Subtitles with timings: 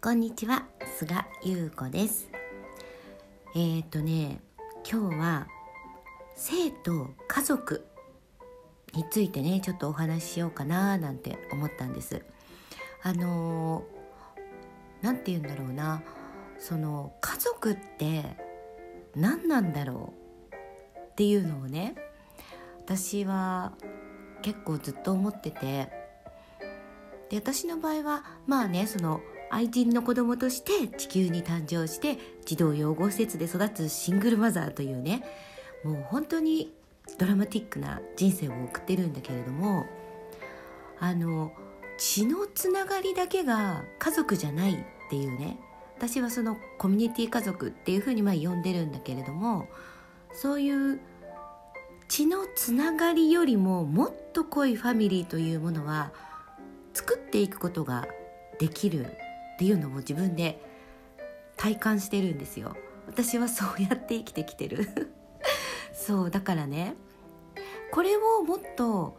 [0.00, 0.64] こんにちは
[0.96, 2.30] 菅優子です。
[3.56, 4.40] えっ、ー、とね
[4.88, 5.48] 今日は
[6.36, 7.84] 性と家族
[8.94, 12.22] についてねちょっとお話ししようかななんて思ったんです。
[13.02, 13.82] あの
[15.02, 16.04] 何て言うんだろうな
[16.60, 18.36] その家族って
[19.16, 20.14] 何なんだろ
[20.52, 20.54] う
[21.10, 21.96] っていうのをね
[22.78, 23.72] 私は
[24.42, 25.90] 結構ずっと思ってて。
[27.30, 29.20] で私の場合はまあねその
[29.50, 35.24] 愛人の子供として地球に誕生して児童養護施設で育つシングルマザーというね
[35.84, 36.72] もう本当に
[37.18, 39.86] ドラマティックな人生を送ってるんだけれども
[41.00, 41.52] あの
[41.96, 44.76] 血のつながりだけが家族じゃないっ
[45.10, 45.58] ていうね
[45.96, 49.68] 私はそのコミュニティ家族っていうふうにまあ呼んでるんだけれども
[50.32, 51.00] そういう
[52.08, 56.12] 血のつながりよりももっと濃いファミリーというものは
[56.94, 58.06] 作っていくことが
[58.58, 59.16] できる
[59.58, 60.62] っていうのを自分で
[61.56, 62.76] 体感してるんですよ。
[63.08, 64.88] 私はそうやって生きてきてる。
[65.92, 66.94] そうだからね
[67.90, 69.18] これをもっと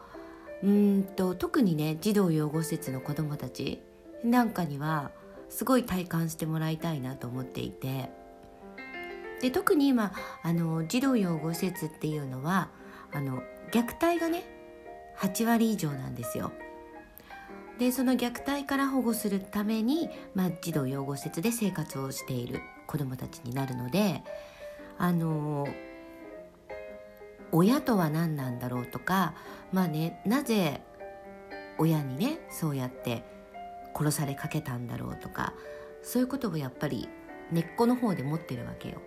[0.63, 3.81] うんと特にね児童養護施設の子どもたち
[4.23, 5.11] なんかには
[5.49, 8.09] すごい体感してもらいたいなと思っていて。
[9.41, 12.69] で特に今あの児童養護施設っていうのは
[13.13, 14.43] あの虐待がね
[15.17, 16.53] 8割以上なんですよ。
[17.79, 24.21] でその虐待から保護するために、まあ、児童養護施設で生活をしている子どもたちになるので
[24.97, 25.65] あの
[27.51, 29.33] 親とは何なんだろうとか
[29.71, 30.81] まあねなぜ
[31.77, 33.23] 親にねそうやって
[33.95, 35.53] 殺されかけたんだろうとか
[36.03, 37.07] そういうことをやっぱり
[37.51, 39.01] 根っこの方で持ってるわけよ。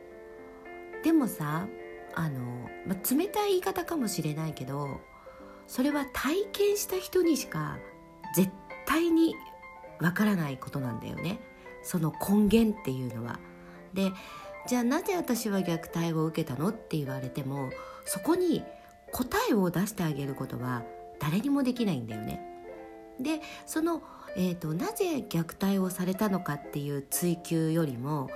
[1.04, 1.66] でもさ
[2.14, 2.40] あの、
[2.86, 5.00] まあ、冷たい言い方かもしれないけど
[5.66, 7.78] それは体験した人にしか
[8.34, 8.50] 絶
[8.86, 9.34] 対に
[10.00, 11.40] わからないことなんだよね
[11.82, 13.38] その根源っていうのは。
[13.94, 14.12] で
[14.66, 17.70] じゃあなぜ私は虐待を受けたのって言われても
[18.04, 18.62] そこに
[19.10, 20.84] 答えを出してあげることは
[21.18, 22.40] 誰にもできないんだよね。
[23.20, 24.02] でその、
[24.36, 28.30] えーと、なぜ虐待をされたのかっていう追求よりも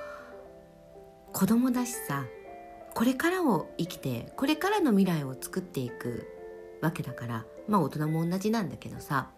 [1.33, 2.25] 子供だしさ
[2.95, 6.27] これからを生きてこれからの未来を作っていく
[6.83, 9.31] わけだからまあ大人も同じなんだけどさ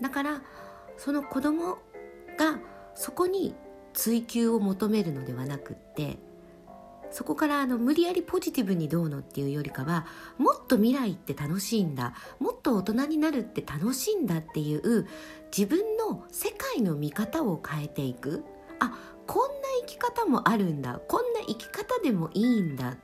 [0.00, 0.42] だから
[0.96, 1.78] その子供
[2.38, 2.58] が
[2.94, 3.54] そこに
[3.94, 6.18] 追求を求めるのではなくって
[7.10, 10.06] そこからあの無理やりポジティブにどうのっていうよりかは
[10.38, 15.06] もっと未来って楽しいんだもっと大人になるって楽しいんだっていう
[15.56, 18.44] 自分の世界の見方を変えていく
[18.80, 22.96] あこんな生き方もあるんだこんな生き方でもいいんだっ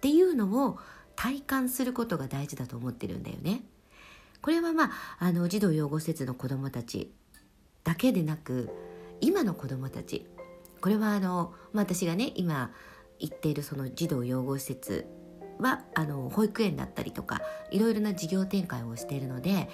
[0.00, 0.78] ていうのを
[1.16, 3.62] 体感することが大事だと思ってるんだよね。
[4.42, 7.12] これはまああの児童養護施設の子どもたち
[7.84, 8.70] だけでなく
[9.20, 10.26] 今の子どもたち
[10.80, 12.70] これはあの、まあ、私がね今
[13.18, 15.06] 行っているその児童養護施設
[15.58, 17.40] はあの保育園だったりとか
[17.70, 19.68] いろいろな事業展開をしているので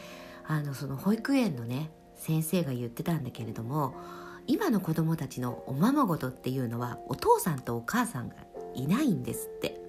[0.47, 3.95] あのその保育園のね先生が言ってたんだけれども
[4.47, 8.37] 今の子どもたちのおままごとっていうのはお父さんとお母さんが
[8.75, 9.85] いないんですって。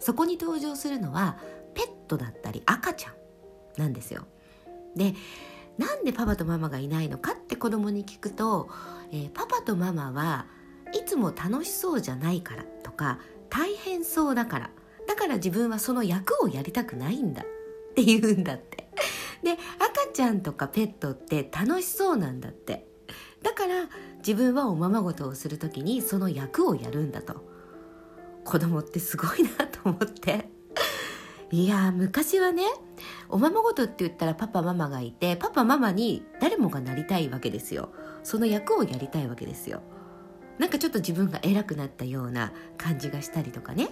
[0.00, 1.36] そこに登場するのは
[1.74, 3.12] ペットだったり赤ちゃん。
[3.76, 4.26] なんですよ。
[4.94, 5.14] で
[5.78, 8.70] なんでパパとママがいないのかって子供に聞くと、
[9.12, 10.46] えー、パパとママは
[10.94, 13.18] いつも楽しそうじゃないからとか
[13.50, 14.70] 大変そうだから
[15.06, 17.44] だから自分はその役をやりたくないんだっ
[17.94, 18.88] て言うんだって。
[19.42, 22.86] で赤ちゃんとかペットって楽しそうなんだって。
[23.42, 23.88] だから
[24.18, 27.44] 自分はおままごとをする時にその役をやるんだと。
[28.44, 30.48] 子供ってすごいなと思って。
[31.52, 32.64] いや昔はね
[33.28, 37.90] おままごとって言ったらパパママがいてパパママに誰もがなりたいわけですよ。
[38.24, 39.82] その役をやりたいわけですよ。
[40.58, 43.90] なんかちょっと自分が偉くなったような感じがしたりとかね。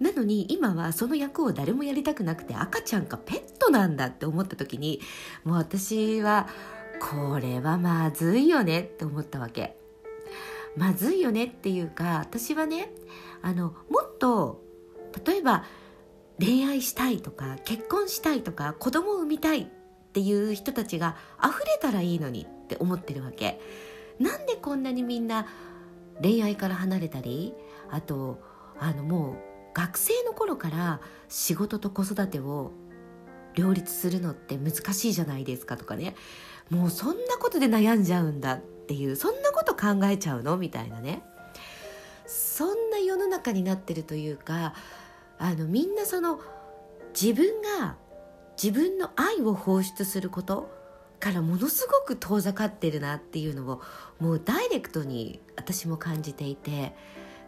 [0.00, 5.00] なのに今はその役を誰もやりたくなくて赤ちゃんかペットなんだって思った時に
[5.44, 6.48] もう私は
[7.00, 9.76] これはまずいよねって思ったわけ。
[10.76, 12.90] まずいよねっていうか私はね
[13.42, 14.62] あのもっと
[15.26, 15.64] 例えば
[16.38, 19.66] 恋愛したいとか結婚したいとか子供を産みたいっ
[20.12, 23.60] ていう人たちが溢れたらいいのにって思ってるわけ。
[24.18, 25.46] なんでこんなにみんな
[26.20, 27.54] 恋愛から離れたり
[27.90, 28.40] あと
[28.78, 29.36] あのもう
[29.74, 32.72] 学生の頃から仕事と子育てを
[33.54, 36.14] 両立するのって難しいじゃないですかとかね。
[36.70, 40.56] もうそんなことで悩んじゃうんだっていうそんなこと考えちゃうの？
[40.56, 41.22] みたいなね。
[42.26, 44.74] そんな世の中になってるというか
[45.42, 46.40] あのみんなその
[47.20, 47.96] 自分が
[48.62, 50.70] 自分の愛を放出すること
[51.18, 53.80] からものすごく遠ざかってるなっていうのを
[54.20, 56.94] もうダイレクトに私も感じていて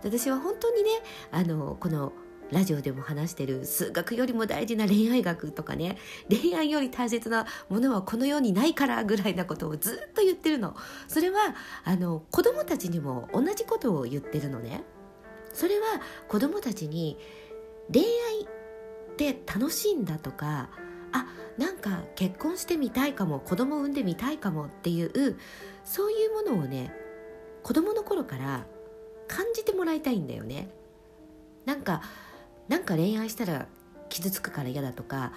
[0.03, 0.91] 私は本当にね
[1.31, 2.13] あのこの
[2.51, 5.97] ラジオでも話してる数学よりも大事な恋愛学とかね
[6.29, 10.77] 恋愛より大切なものはこの世にないからぐらいなことをずっと言ってるの。
[11.07, 11.55] それは
[11.85, 14.83] あの子供たちにも同じことを言ってるのね。
[15.53, 17.19] それは子供たちに
[17.93, 20.71] 恋愛って楽しいんだとか
[21.13, 21.27] あ
[21.59, 25.39] なんか結婚してみたいかも子供産んでみたいかもっていう
[25.85, 26.93] そういうものをね
[27.63, 28.67] 子供の頃から
[29.29, 30.69] 感じてもらいたいんだよね。
[31.65, 32.03] なんか
[32.69, 33.69] なんか恋愛したら
[34.09, 35.33] 傷つくから嫌だとか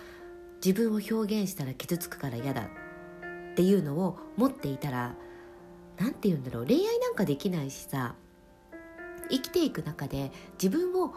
[0.64, 5.16] 自分を表現したら傷つくから嫌だっていうのを持っていたら
[5.98, 8.16] 何て言うんだろう恋愛なんかできないしさ
[9.30, 11.14] 生きていく中で自分を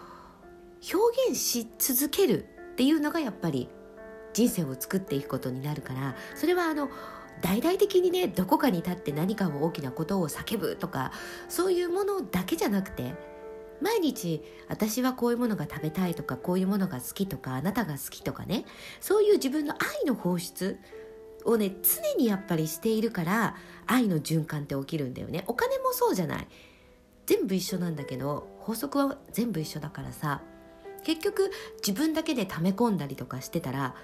[0.92, 3.68] 表現し続けるっていうのがやっぱり
[4.32, 6.88] 人生を作っていくことになるからそれはあの
[7.42, 11.12] 大々的にねどこかに立って何かを大きなことを叫ぶとか
[11.48, 13.14] そういうものだけじゃなくて
[13.80, 18.64] 毎日私はこういうものが食べたいとかこういうものが好きとかあなたが好きとかね
[19.00, 20.78] そういう自分の愛の放出
[21.44, 23.56] をね常にやっぱりしているから
[23.86, 25.44] 愛の循環って起きるんだよね。
[25.46, 26.48] お金もそうじゃない。
[27.26, 30.42] 全部一緒なんだけど法則は全部一緒だからさ
[31.04, 31.50] 結局
[31.86, 33.94] 自分だけで溜め込んだりとかしてたら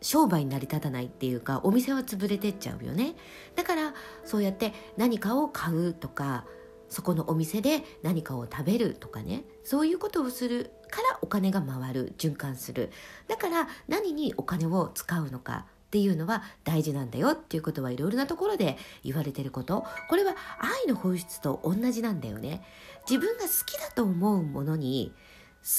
[0.00, 3.14] 商売に成り立たないっていうかお店は潰れてっちゃうよね。
[3.56, 3.94] だから
[4.24, 6.44] そうやって何かを買うとか
[6.90, 9.44] そこのお店で何かを食べるとかね。
[9.64, 12.90] そういうことをするからお金が回る循環する。
[13.28, 19.86] だから何にお金を使うのかっていうのは大事なんだよっていうことはいろいろなところで言われてること。
[20.10, 22.62] これは愛の本質と同じなんだよね。
[23.08, 25.14] 自分が好きだと思うものに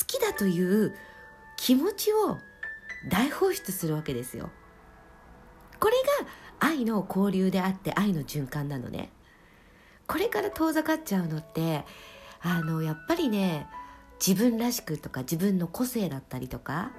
[0.05, 0.95] きだという
[1.57, 2.37] 気持ちを
[3.09, 4.49] 大放出するわけですよ
[5.79, 6.29] これが
[6.59, 9.11] 愛の交流であって愛の循環なのね
[10.07, 11.83] これから遠ざかっちゃうのって
[12.41, 13.67] あのやっぱりね
[14.25, 16.91] 自分らしくとか自分の個性だったりとか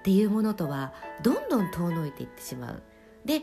[0.00, 2.82] っていうものとはどんどん遠のいていってしまう。
[3.24, 3.40] で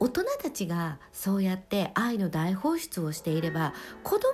[0.00, 3.74] 大人たちがそうやって愛の大放出をしていれば
[4.04, 4.32] 子供は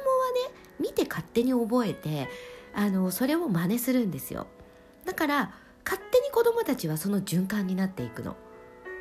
[0.51, 2.29] ね見て勝手に覚えて
[2.75, 4.47] あのそれを真似するんですよ
[5.05, 5.55] だから
[5.85, 8.37] 勝手に子供たちはその循環になっていくの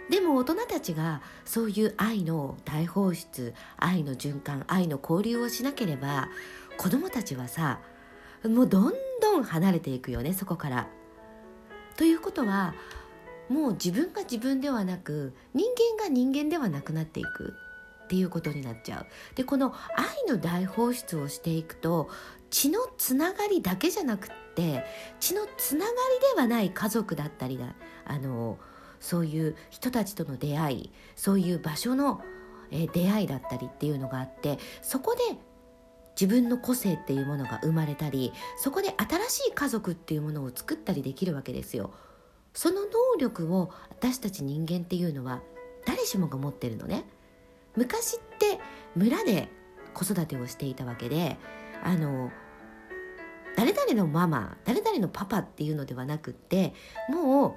[0.09, 6.29] でも大人たちがそういう愛の大放出愛の循環愛の交流をしなければ
[6.77, 7.79] 子供たちはさ
[8.43, 10.87] もうどんどん離れていくよねそこから。
[11.95, 12.73] ということは
[13.49, 15.65] もう自分が自分ではなく人
[15.97, 17.53] 間が人間ではなくなっていく
[18.05, 19.05] っていうことになっちゃう。
[19.35, 22.09] でこの愛の大放出をしていくと
[22.53, 24.85] 血のつながりだけじゃなくって
[25.19, 27.73] 血のつながりではない家族だったりだ
[28.05, 28.59] あの
[28.99, 32.21] そういう人たちとの出会いそういう場所の、
[32.71, 35.21] 出会いだったりっていうのがあってそこで
[36.19, 41.91] 自分の個性っていうものが生まれたりそこで新しい家族っていうものを作ったりできるわけですよ。
[42.53, 42.89] その能
[43.19, 45.41] 力を私たち人間っていうのは
[45.87, 47.03] 誰しもが持ってるのね。
[47.75, 48.59] 昔って
[48.95, 49.49] 村で
[49.95, 51.37] 子育てをしていたわけで
[51.83, 52.31] あの
[53.55, 56.73] 誰々のママ誰々のパパっていうのではなくって
[57.09, 57.53] もう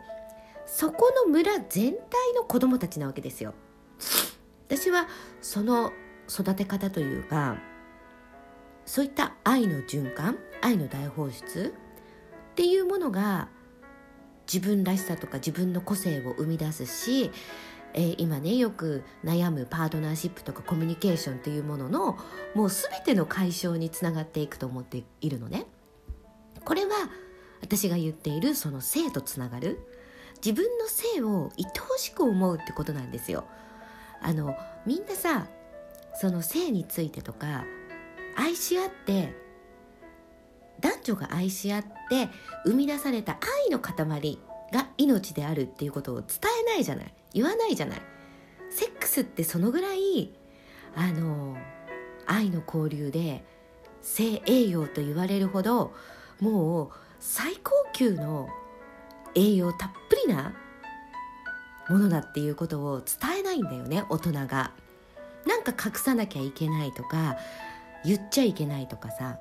[0.67, 3.55] そこの村全体の子供たちなわけですよ。
[4.69, 5.07] 私は
[5.41, 5.93] その
[6.29, 7.57] 育て方というか
[8.85, 11.75] そういった愛の循環愛の大放出
[12.53, 13.49] っていうものが
[14.53, 17.31] 自分らしさとか自分の個性を生み出すし、
[17.95, 22.17] えー、今ねよく悩むパートナーシップとかコミュニケーションっていうものの
[22.55, 25.67] もう全ての解消につながっていくと思っているのね。
[26.67, 26.91] これは
[27.63, 29.79] 私が言っているその性とつながる。
[30.45, 33.47] 自分の性を愛おしく思うってことなんですよ。
[34.21, 34.55] あの
[34.85, 35.47] みんなさ
[36.15, 37.65] その性についてとか
[38.37, 39.35] 愛し合って
[40.81, 42.29] 男女が愛し合って
[42.65, 44.39] 生み出された愛の塊
[44.73, 46.29] が命であるっていうことを伝
[46.63, 47.15] えないじゃない。
[47.33, 48.03] 言わないじゃない。
[48.71, 50.33] セックスってそのぐらい
[50.95, 51.57] あの
[52.27, 53.45] 愛の交流で
[54.03, 55.95] 性栄養と言われるほど
[56.41, 56.91] もう
[57.21, 58.49] 最高級の
[59.35, 60.53] 栄養たっぷりな
[61.89, 64.73] ものだっていうことを伝えないんだよね大人が。
[65.47, 67.37] なんか隠さなきゃいけないとか
[68.05, 69.39] 言っちゃいけないとかさ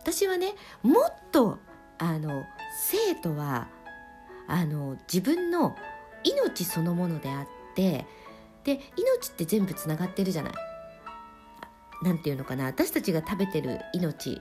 [0.00, 1.58] 私はねもっと
[1.98, 2.44] あの
[2.86, 3.68] 生徒は
[4.46, 5.76] あの自分の
[6.22, 8.06] 命そのものであって
[8.62, 10.52] で命って全部つながってるじゃない。
[12.02, 14.40] なんていうのかな私たちが食べてる命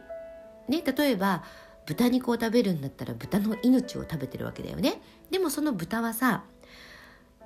[0.67, 1.43] ね例えば
[1.87, 5.01] 豚肉を食べるんだったら豚の命を食べてるわけだよね。
[5.31, 6.43] でもその豚はさ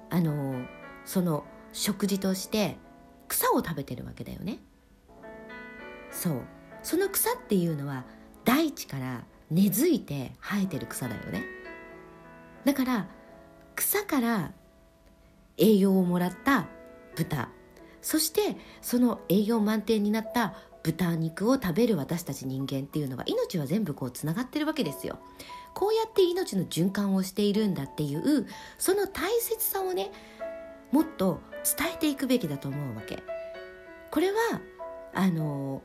[0.09, 0.65] あの
[1.05, 2.77] その食事として
[3.27, 4.57] 草を食べてるわけだよね。
[6.11, 6.41] そう。
[6.83, 8.03] その草っていうのは
[8.43, 11.43] 大地から根付いて生えてる草だよね。
[12.65, 13.07] だから
[13.75, 14.51] 草から
[15.57, 16.67] 栄養をもらった
[17.15, 17.49] 豚。
[18.01, 25.19] そしてその栄養満点になった豚肉を食べる私たち人間っていうのは命は全部こうつながってるわけですよ。
[25.73, 28.47] こうやって命の循環をしているんだっていう
[28.77, 30.11] その大切さをね
[30.91, 31.39] もっと
[31.77, 33.23] 伝えていくべきだと思うわけ。
[34.09, 34.37] これは
[35.13, 35.81] あの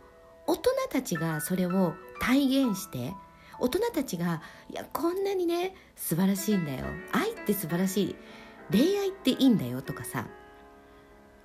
[0.47, 3.13] 大人たちがそれを体現して
[3.59, 6.87] 大人たちがいやこんなにね素晴らしいんだよ。
[7.13, 8.17] 愛って素晴らしい。
[8.71, 10.27] 恋愛っていいんだよとかさ。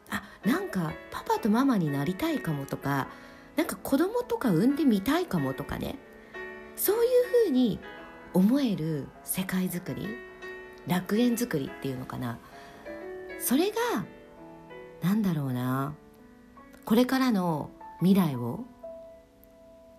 [0.10, 3.08] あなんかパパとママになりたいかもとか
[3.55, 5.98] なんか子供とか産んでみたいかもとかね。
[6.75, 7.79] そういうふうに
[8.34, 10.08] 思える世界づくり
[10.88, 12.39] 楽園づくりっていうのかな。
[13.39, 13.75] それが
[15.01, 15.96] なんだろうな。
[16.86, 18.65] これからの未来を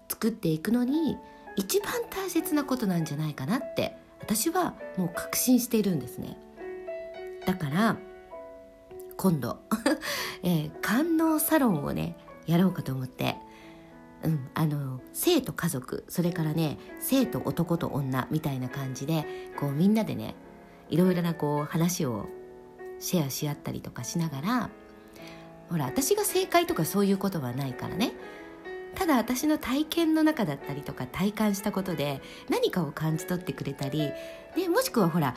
[0.08, 1.16] 作っていくのに
[1.56, 6.36] 一番大切なことなんじゃないかなって私はもう確信しているんですね。
[7.46, 7.96] だから
[9.16, 9.58] 今度、
[10.42, 13.36] えー、観音サロンをねやろうかと思って。
[14.24, 19.26] うん、あの性と家族それからね性と男と女みたいな感じで
[19.58, 20.36] こうみんなでね
[20.90, 22.28] いろいろなこう話を
[23.00, 24.70] シェアし合ったりとかしながら
[25.70, 28.12] ほら私が正解とかそういうことはないからね。
[28.94, 32.20] ただ私の体験の中だったりとか体感したことで
[32.50, 34.12] 何かを感じ取ってくれたり、
[34.54, 35.34] ね、もしくはほら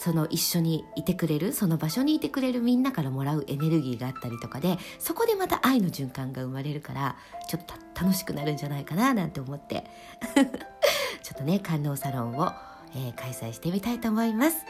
[0.00, 7.16] その一緒にいてくれるその場所にいてくれるみんなからもらうエネルギーがあったりとかでそこでまた愛の循環が生まれるから
[7.50, 9.84] ちょっと楽しくなるんじゃないかななんて思って
[11.22, 12.50] ちょっとね観音サロンを、
[12.94, 14.64] えー、開催してみたいと思います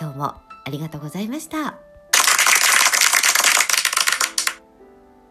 [0.00, 1.89] 今日もありがとうございました。